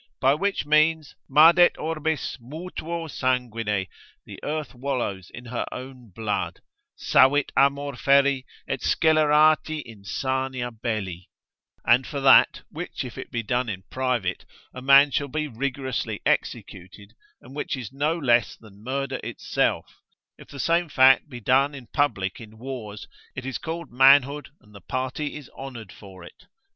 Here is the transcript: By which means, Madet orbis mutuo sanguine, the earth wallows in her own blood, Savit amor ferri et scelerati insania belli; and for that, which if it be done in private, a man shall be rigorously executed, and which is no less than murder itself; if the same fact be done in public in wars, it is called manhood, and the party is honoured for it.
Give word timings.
By 0.19 0.33
which 0.33 0.65
means, 0.65 1.13
Madet 1.29 1.77
orbis 1.77 2.39
mutuo 2.41 3.07
sanguine, 3.07 3.85
the 4.25 4.39
earth 4.41 4.73
wallows 4.73 5.29
in 5.29 5.45
her 5.45 5.63
own 5.71 6.09
blood, 6.09 6.59
Savit 6.95 7.51
amor 7.55 7.95
ferri 7.95 8.47
et 8.67 8.79
scelerati 8.79 9.83
insania 9.85 10.71
belli; 10.71 11.29
and 11.85 12.07
for 12.07 12.19
that, 12.19 12.63
which 12.71 13.05
if 13.05 13.15
it 13.15 13.29
be 13.29 13.43
done 13.43 13.69
in 13.69 13.83
private, 13.91 14.43
a 14.73 14.81
man 14.81 15.11
shall 15.11 15.27
be 15.27 15.47
rigorously 15.47 16.19
executed, 16.25 17.13
and 17.39 17.55
which 17.55 17.77
is 17.77 17.93
no 17.93 18.17
less 18.17 18.55
than 18.55 18.83
murder 18.83 19.19
itself; 19.23 19.99
if 20.35 20.47
the 20.47 20.59
same 20.59 20.89
fact 20.89 21.29
be 21.29 21.39
done 21.39 21.75
in 21.75 21.85
public 21.85 22.41
in 22.41 22.57
wars, 22.57 23.07
it 23.35 23.45
is 23.45 23.59
called 23.59 23.91
manhood, 23.91 24.49
and 24.61 24.73
the 24.73 24.81
party 24.81 25.35
is 25.35 25.47
honoured 25.55 25.91
for 25.91 26.23
it. 26.23 26.47